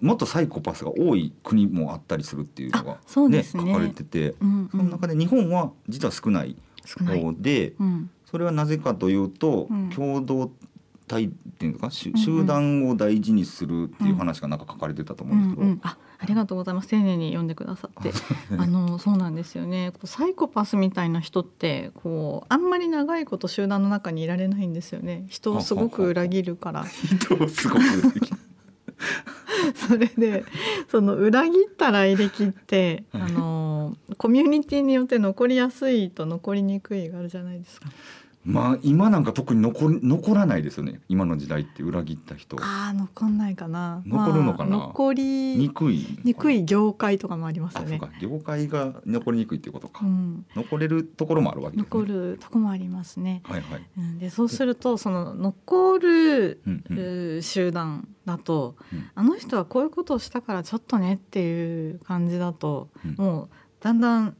[0.00, 6.56] もっとサイコパスが多い国もあったりするっていうのがね、ね書かれてて、うんうん、その中で日本は実は少ない
[6.96, 10.50] 方で、うん、それはなぜかというと、共同
[11.10, 12.12] 体っていうか集
[12.46, 16.88] 団を大事にするっていう話がなんか書かれてたと思うんですけど、うんうん、あありがとうございます。
[16.88, 18.12] 丁寧に読んでくださって。
[18.56, 19.92] あのそうなんですよね。
[20.04, 25.24] サイコパスみたいな人ってこうあんまり長いこと集団の中にいられないんですよね。
[25.28, 26.84] 人をすごく裏切るから。
[26.84, 28.36] 人をすごく裏切る
[29.74, 30.44] それで
[30.88, 37.88] その裏切った来歴って、あのコミュニティによって残りやすいと残りにくいがあるじゃないですか。
[38.44, 41.00] まあ今なんか特に残残らないですよね。
[41.08, 42.56] 今の時代って裏切った人。
[42.60, 44.02] ああ残んないかな。
[44.06, 46.18] 残るのかな、まあ、残りにくい。
[46.24, 48.00] にくい業界とかもありますよね。
[48.20, 53.42] 業界が残りにくいっていうことか、うん、残れるところもあるわけです、ね、残るところもありますね。
[53.44, 56.62] はいはい、うん、でそうするとその残る、
[57.42, 63.48] 集団だと、うん、あの人はこういうことをしたからちょっとねっていう感じだと、もう
[63.80, 64.36] だんだん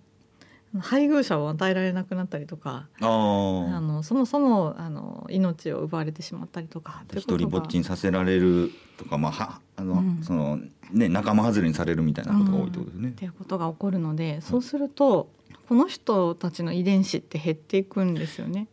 [0.79, 10.61] 配偶者を与えられなくなったりとかあのそもそもあの命を奪われてしまったりとか一人ぼっちにさせられるとか、まあ、はあの、うん、その
[10.93, 13.09] ね、仲間外れにされるみたいなことが多いってことですね。
[13.09, 15.29] うん、っていうことが起こるのでそうすると、
[15.69, 18.69] この人たちの遺伝子って減っていくんですよね。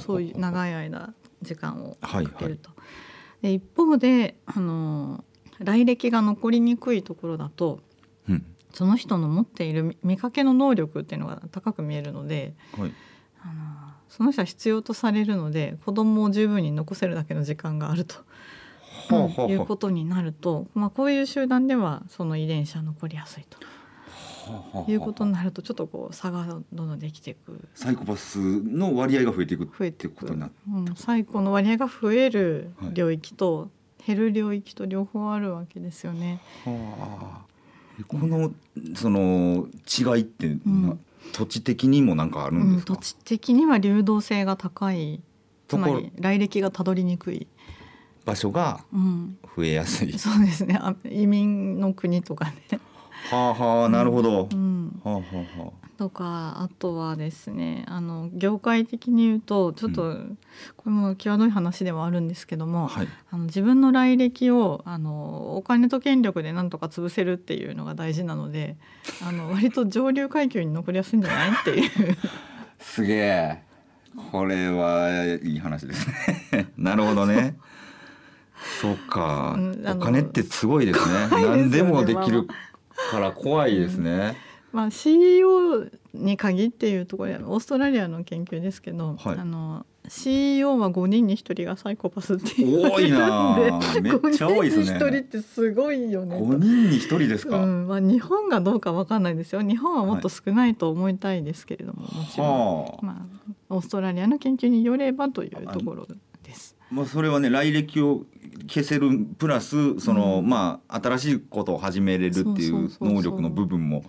[0.00, 2.70] そういう長い間時間をかけると。
[2.70, 2.88] はいは
[3.42, 5.24] い、で一方であの
[5.58, 7.80] 来歴が残りにくいところだと、
[8.28, 12.92] うんその人の持っている見かけの能力っていうのが高く見えるので、はい、
[13.42, 13.52] あの
[14.08, 18.16] その人は必要とされるので子供を十分に残せるだけの時間があると。
[18.16, 18.24] は
[19.50, 23.58] いうことになると、まあ、こういう集団ではその遺伝子は残りやすいと。
[24.88, 27.60] いうことになるとちょっとこう差がどんどんできていく。
[27.74, 33.70] サイコパスの割合が増えていく増えていくことになる、うん、サイコの割合が増える領域と
[34.06, 36.40] 減る領域と両方あるわけですよね。
[36.64, 37.53] はあ
[38.08, 38.52] この
[38.94, 41.00] その違いって、うん、
[41.32, 45.20] 土地的にもなんかあるんですか、うん、土地的には流動性が高い。
[45.66, 47.46] つまり来歴がたどりにくい。
[48.24, 48.84] 場所が
[49.56, 50.80] 増えやすい、うん、そうですね。
[51.04, 52.80] 移民の国とかね。
[53.30, 60.38] はあはあなるほど、うん、はあはあはあとかあとはですねあの業界的に言うとちょっと、うん、
[60.76, 68.76] これも際どい話ではあるんですけども、はい、あの自分の来歴をあのお金と権力でなんとか潰せるっていうのが大事なので
[69.26, 71.90] あの割と上流階級に残りやすいんじゃないっていう。
[72.78, 73.62] すげえ。
[74.30, 76.06] これはいい話です
[76.52, 76.68] ね。
[76.76, 77.56] なるほどね。
[78.82, 81.28] そうか、お金ってすごいですね。
[81.28, 82.46] すね何でもできる
[83.10, 84.36] から怖いですね、
[84.74, 93.56] まあ、CEO に限っていうところでオーストラリアの研究ですけど、はい、あの CEO は5人に1人がサイコパスっていう多いな
[94.02, 94.98] めっちゃ多いですね。
[94.98, 96.36] 5人に1人ってすごいよね。
[96.36, 97.86] 5人に1人ですか、うん。
[97.86, 99.62] まあ、日本がどうか分かんないですよ。
[99.62, 103.26] 日本はもっと少ないと思いたいですけれども、はい、もちろん、はあ、ま
[103.70, 106.08] あ、オーストラリアの研究によればというところ。
[106.94, 108.24] まあ、それはね来歴を
[108.68, 114.04] 消せるプラスその、うん、まあ新しいことを始めれるっていう能力の部分も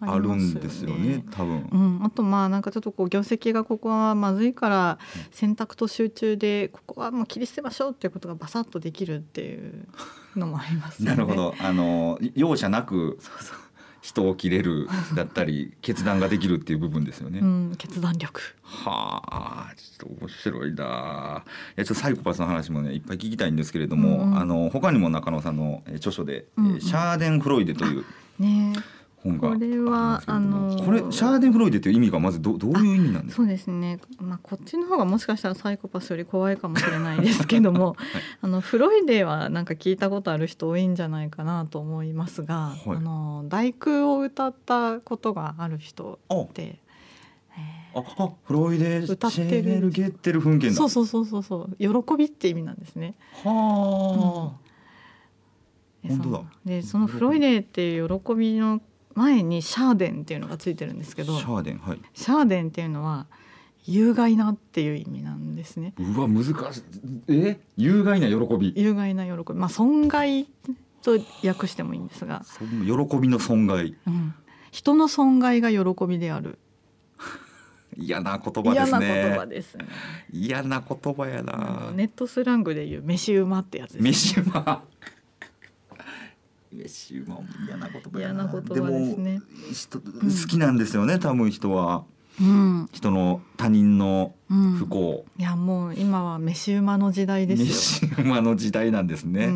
[0.00, 4.98] あるんですよね、多分、うん、あとまあなんかちょっとこう業績がここはまずいから
[5.30, 9.86] 選択と集中でここはもう切り捨てましょうっていうことがバサッとできるっていう
[10.36, 11.54] のもあります、ね、 なるほど。
[11.60, 13.58] あの容赦なくそうそう
[14.00, 17.40] 人を切れるだったり決断ができるっていう部分ですよね。
[17.40, 18.40] うん、決断力。
[18.62, 21.44] はあちょっと面白いな
[21.76, 28.04] いやちょっとサイコパスの話もねいっぱい聞きたいんですけれども、うん、あの他にも中野さんの著書で、うん、シャーデン・フロイデという、
[28.38, 28.74] ね
[29.22, 29.50] 本が。
[29.50, 33.42] これはあのこれシャーデンフロイデという意味がまずどどういう意味なんですか？
[33.42, 37.96] そうですね、まあ、こっちの方がもしかしたらサイコパスより怖いかもしれないですけども、はい、
[38.42, 46.78] あのフロイデはなんか聞いたことある人多いんじゃないかなと思いますが、はい、あの大工を歌ったことがある人って
[47.92, 51.76] ああフロイデ歌ってるゲッテル噴そうそうそうそうそう。
[51.76, 53.16] 喜びって意味なんですね。
[53.42, 54.54] は
[56.04, 56.42] あ、うん、本当だ。
[56.64, 58.80] でそのフロイデっていう喜びの
[59.14, 62.00] 前にシャーデンっていうのがついてるんですけどシャーデンはい。
[62.14, 63.26] シャーデンっていうのは
[63.86, 65.94] 有害なっていう意味なんですね。
[65.98, 66.82] うわ難しい。
[67.28, 67.60] え？
[67.76, 68.72] 有害な喜び。
[68.76, 69.58] 有害な喜び。
[69.58, 70.46] まあ損害
[71.02, 72.44] と訳してもいいんですが。
[72.58, 74.34] 喜びの損害、うん、
[74.70, 76.58] 人の損害が喜びである。
[77.96, 79.06] 嫌な言葉ですね。
[79.06, 79.86] 嫌な言葉ですね。
[80.30, 81.90] 嫌な言葉やな。
[81.92, 84.84] ネットスラングで言う飯馬ってやつです、ね、飯馬
[86.72, 89.40] 飯馬嫌な言葉嫌な言葉ですね。
[89.72, 92.04] 人好きなんですよね、うん、多分人は、
[92.40, 94.34] うん、人の他人の
[94.78, 98.10] 不幸、うん、いやもう今は飯馬の時代ですよ。
[98.16, 99.52] 飯馬の時代なんですね、はい。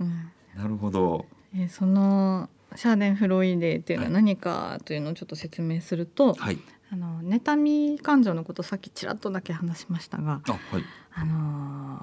[0.00, 1.26] うん、なるほど。
[1.54, 6.58] えそのシャーデン・フロイデっていうのは何かというのをちょっと説明すると、はい、
[6.92, 10.82] あの妬み感情のことさっきちらっとだけ話しましたが、はい、
[11.18, 11.98] あの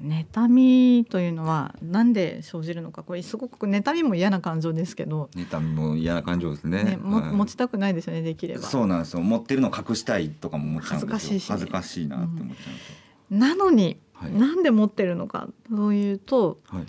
[0.00, 3.02] ー、妬みというのはなんで生じるのか。
[3.02, 5.28] これすごく妬みも嫌な感情ですけど。
[5.34, 8.62] 妬みも嫌な感情ですね、ね、も、はい、持ちたくないですよねできれば。
[8.62, 9.22] そうなんですよ。
[9.22, 11.08] 持ってるの隠したいとかも思っちゃうんですよ。
[11.10, 12.96] 恥ずかしいし、ね、恥ずかしいなって思っちゃうんですよ、
[13.32, 15.48] うん、なのに、はい、なんで持ってるのか。
[15.74, 16.86] というと、はい、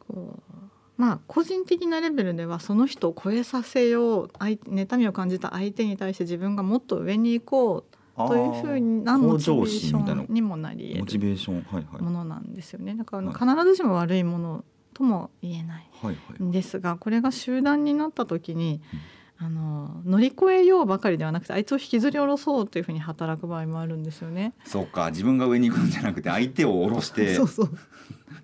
[0.00, 0.54] こう
[0.96, 12.94] まあ個人的なレベルではその人を超えさせよう妬みを感じた相手に対して自分がもっと上に行こうというふうなモチベーションにもなり得るモチベーション、はいはい、ものなんですよね。
[12.94, 15.88] だから必ずしも悪いものとも言えない
[16.42, 18.80] んですが、これが集団になった時に、
[19.36, 24.54] あの乗り越えようばかりではなくてあいつを引きずり下ろそうというふうに働く場合もあるんですよね。
[24.64, 25.10] そうか。
[25.10, 27.70] 自分が上に行くんじゃなくて相手を下ろして そうそう。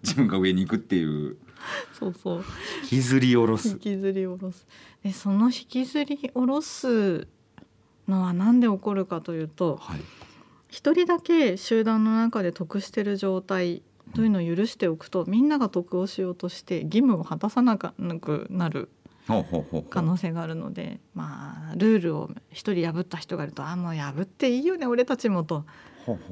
[0.03, 1.37] 自分が上に行くっていう。
[1.93, 2.45] そうそう。
[2.83, 3.69] 引きずり下ろす。
[3.69, 4.67] 引きずり下ろす。
[5.05, 7.29] でその引きずり下ろす
[8.11, 10.01] のは何で起こるかというと、はい、
[10.69, 13.83] 一人だけ集団の中で得してる状態
[14.15, 18.91] というのを許しておくと、みんなが得をしようとして義務を果たさなくなる
[19.91, 25.65] 可能性があるのでまあルールを一人破った人がいると「あもう破っていいよね俺たちも」と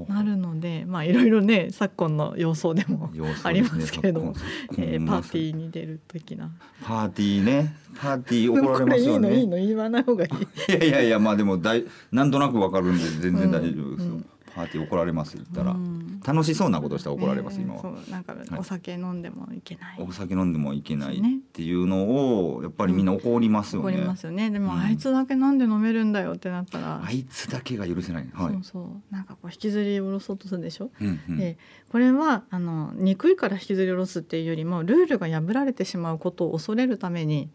[0.09, 3.11] なるのでまあいろいろね昨今の様相でも
[3.43, 4.39] ありますけれども、ね
[4.79, 6.51] えー、パーティーに出る的な。
[6.83, 7.75] パーティーね。
[7.97, 9.35] パーティー怒られますよね。
[9.39, 10.73] いいのいいの言わない方がいい。
[10.73, 14.27] いやいやいやまあでもだいなんとなくわかるんで全然大丈夫ですよ、うんうん
[14.59, 17.92] パーティー怒られます言ったら、うん、楽しそうなことしたら怒られます、今は。
[18.11, 21.21] なんかお酒飲んでもいけない、お酒飲んでもいけないっ
[21.53, 24.51] ていうのをやっぱりみんな怒りますよね、怒りますよね。
[24.51, 27.03] でも、あいつだけなんで飲めるんだよってなったら。
[27.05, 28.79] あいつだけが許せない、はい、そう。
[28.79, 31.59] そうなんかこう引きずり下ろそうとするでしょ、うんうん、で
[31.90, 37.51] これはあの憎いから引きずり下ろすっていうよりもルールが破られてしまうことを恐れるために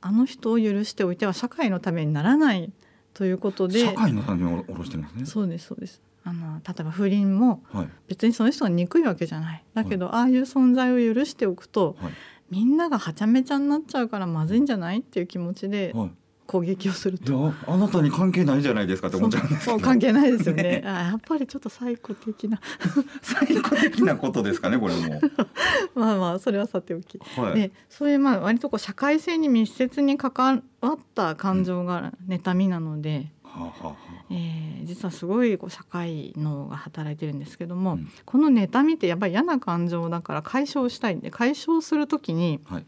[0.00, 2.72] あの人を許しておいては社会のためにならない
[3.14, 5.26] ということで社会のために下ろしてますね。
[5.26, 7.62] そうですそうですあの例えば不倫も
[8.08, 11.96] 別にその人が憎いわけじゃない、だけど、ああいう存在を許しておくと、
[12.50, 15.00] みんながはちゃめちゃになっちゃうからまずいんじゃない？
[15.00, 15.94] っていう気持ちで
[16.46, 20.82] 攻撃をすると、あなたに関係ないじゃないですかって思っちゃうんですそう関係ないですよね。
[20.86, 22.60] あやっぱりちょっと最古的な。
[23.22, 25.20] 最古的なことですかねこれも。
[25.94, 33.32] まあまあそれはさておき、はい、でそういうまあ割とこう社会性に密接に関わった感情が妬みなので、
[34.30, 42.86] えー、実はすごいこう社会脳が働いてるんですけども、うん、この妬みってやっぱり嫌な感情だから解消したいんで解消する時に、はい、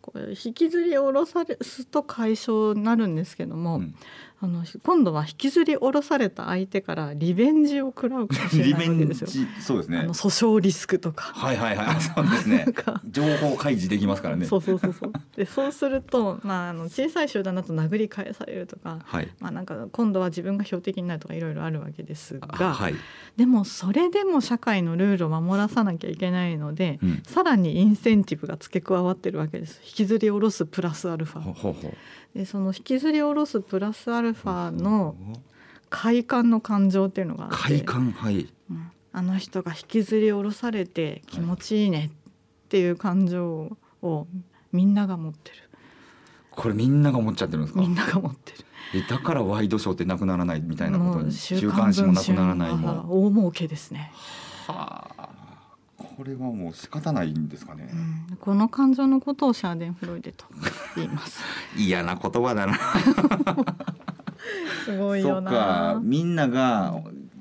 [0.00, 3.94] こう引きずり下ろされすと解消になるんですけども、うん、
[4.42, 9.28] あの今度は引きずり下ろされた相手からリベンジを食らうかもしれないわけですよ。
[9.60, 9.98] そうですね。
[9.98, 11.32] あの訴訟リスクとか。
[11.32, 12.00] はいはいはい。
[12.00, 12.66] そうですね。
[13.08, 14.46] 情報開示できますからね。
[14.46, 15.12] そうそうそうそう。
[15.36, 22.94] でそうするとまああの小さい集団だと殴り返されるとか、はい、まあなんか今度は自分が標的になるとかいろいろあるわけですが、はい、
[23.36, 29.80] でもそれでも社会のルールを守らさなきゃいけないので、うん、さらにインセンティブが付け加わってるわけです。
[29.84, 31.42] 引きずり下ろすプラスアルファ。
[31.42, 31.94] ほうほうほう
[32.34, 35.16] でその引きずり下ろすプラスアルファの
[35.90, 37.56] 快感の感情っていうのがあって。
[37.56, 44.26] 快感はい、うん、あの人が引きずり下ろされて気持ちいいねっていう感情を
[44.72, 45.56] みんなが持ってる。
[46.50, 47.80] これみんなが持っちゃってるんですか？
[47.80, 48.64] みんなが持ってる。
[49.08, 54.12] だからワイドショーってなくならないみたいなことに週刊誌もなくならないも大儲けですね。
[54.66, 55.28] はあ
[56.22, 57.88] これはもう仕方ないんですかね、
[58.30, 60.44] うん、この感情のことをシャーデンフロイデと
[60.94, 61.42] 言います。
[61.76, 62.78] 嫌な言葉だな。
[64.86, 66.00] すごいよな。
[66.00, 66.94] みんなが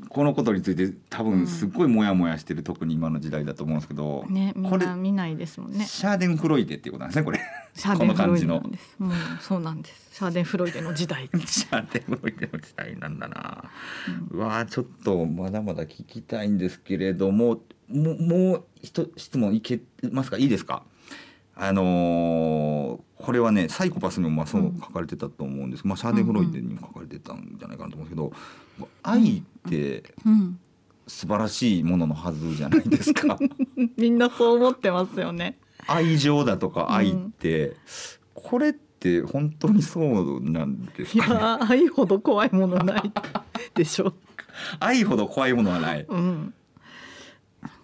[0.10, 5.86] このことについて多分すっごいモヤモヤしてる、うん、特に今の時代だと思うんですけど、ね、みんな見ないですもんね。
[5.86, 7.40] シャーデンフロイデっていうことなんですねこれ。
[7.76, 8.48] シャーデンフロイデ。
[8.48, 10.10] なんですもうそうなんです。
[10.14, 11.30] シャーデンフロイデの時代。
[11.46, 13.70] シャーデンフロイデの時代なんだな、
[14.32, 17.62] うん、うわちょっとまだまだ聞きたいんですけれども
[17.94, 19.80] ももう一質問いけ
[20.12, 20.38] ますか？
[20.38, 20.84] いいですか？
[21.56, 28.32] あのー、これはねサイコパスにもまあそう書かれてたと思うんです、うん、まあ、シャーデン・フロイデにも書かれてたんじゃないかなと思うんですけど、
[28.80, 30.04] うん、愛って
[31.06, 33.38] 素晴らしいもののはずじゃないですか。
[33.98, 35.58] みんなそう思ってますよね。
[35.88, 37.76] 愛情だとか愛って、うん、
[38.34, 43.12] これって本当にそうなんですか、ね、いや愛ほど怖いものない
[43.76, 44.14] でしょ
[44.80, 46.54] 愛ほど怖いものはない、うん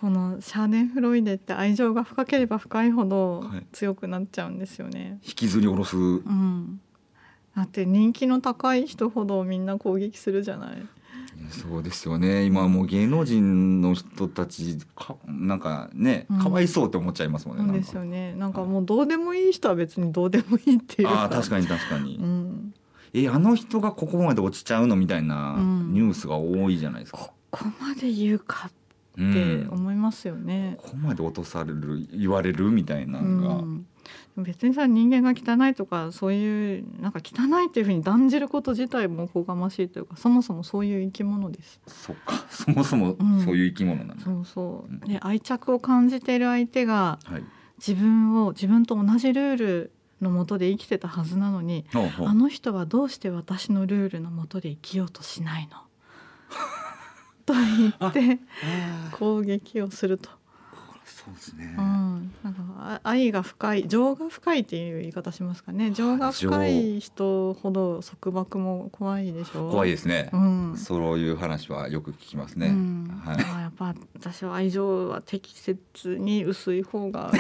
[0.02, 5.00] このシャーデンフロイデって愛情が深ければ深いほど強くなっちゃうんですよね。
[5.00, 6.82] はい、引きずり下ろす、うん、
[7.56, 10.88] だって人気の高い人ほどみんな攻撃するじゃない。
[11.52, 17.64] そうですよね今もう芸能人の人たちかなんかね、かわいそうって思っちゃいますもんね。
[17.64, 22.18] そうですよねなんかもうどうでもいい人は別にどうでもいいっていうあ確かに確かに。
[22.18, 22.74] うん
[23.14, 27.20] えあの人がここまで落ちちゃうのみたいなニュースが多いじゃないですか。
[27.20, 28.72] ここまで言うかっ
[29.18, 30.78] って思いますよね。
[30.78, 41.82] ここまで落とされる言われるみたいなのが、うん、別にさ人間が汚いとかそういうなんか汚いっていうふうに断じること自体もおこがましいというかそもそもそういう生き物です。
[41.88, 42.46] そっか。
[42.50, 44.46] そもそもそういう生き物なんだ、うん、そう。
[44.46, 47.20] そう、で愛着を感じている相手が、
[47.80, 49.92] 自分を自分と同じルール
[50.22, 55.87] のもとで生きてたはずなのにあの人はどうして私のルールのもとで生きようとしないの？
[57.48, 58.40] と言って
[59.14, 60.30] 攻撃をすると。
[61.08, 65.92] そうですね、うん、なんか愛が深い情が深いっていう言い方しますかね。
[65.92, 69.72] 情が深い人ほど束縛も怖いでしょう。
[69.72, 77.32] 怖いですね、うん、そういう話はよく聞きますね、うん、はい、やっぱ私は愛情は適切に薄い方が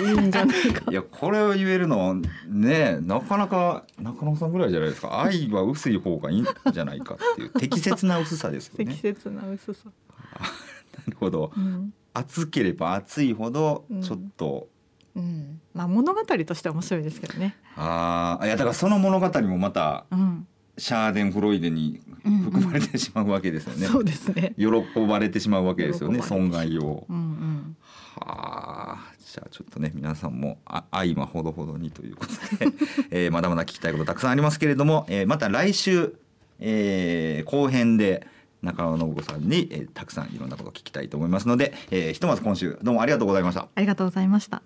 [0.00, 0.84] いいんじゃないか。
[0.92, 2.14] いやこれを言えるの
[2.48, 5.20] ねなかなか中野さんぐらいじゃないですか。
[5.20, 8.84] 愛は薄い方がいいんじゃないかっていう適切な薄さですよね。
[8.86, 9.90] 適切な薄さ。
[10.38, 14.68] なるほど、うん暑ければ暑いほどちょっと、
[15.14, 17.56] うん、うん、まあ物語としては面白いですけどね。
[17.76, 20.46] ああいやだからその物語もまた、うん、
[20.78, 24.54] シャーデンフロイデに含まれてしまうわけですよね、うんうん、そうですね。
[24.56, 24.66] 喜
[25.06, 27.76] ばれてしまうわけですよね損害を、うんうん、
[28.16, 29.12] はあ。
[29.36, 32.72] じゃあちょっとね皆さんもあ愛はほどほどにということで、
[33.26, 36.16] えー、まだまだ聞きたいことたくさんありますけれども、えー、また来週、
[36.60, 38.26] えー、後編で
[38.62, 43.68] 中野信子さんに、えー、たくさんいろんなことを聞きたいと思いますので、えー、ひとまず今週どうもありがとうございました。
[43.74, 44.62] ありがとうございました。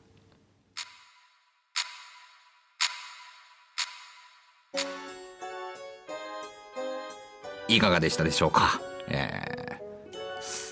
[7.69, 9.79] いかがでしたでしょうか、え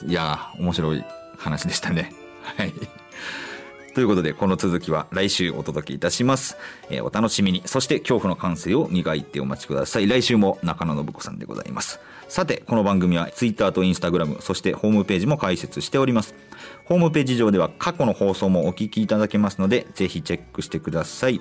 [0.02, 1.04] ー、いや面白い
[1.36, 2.12] 話でしたね。
[2.56, 2.72] はい
[3.94, 6.56] ということで、この続きは来週お届けいたします。
[6.90, 7.62] えー、お楽しみに。
[7.66, 10.06] そして恐怖の感性を磨いてお待ちください。
[10.06, 12.00] 来週も中野信子さんでございます。
[12.28, 16.34] さて、この番組は Twitter と Instagram、そしてホームページも開設しております。
[16.84, 21.40] ホームページ上では過去の放送もお聞きいただけますので、ぜひチェックしてください。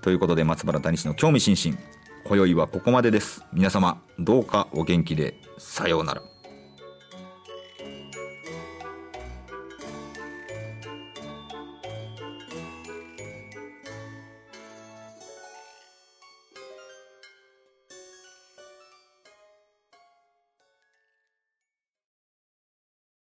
[0.00, 1.78] ということで、松原谷氏の興味津々。
[2.24, 3.44] 今宵はここまでです。
[3.52, 6.31] 皆様、どうかお元気で、さようなら。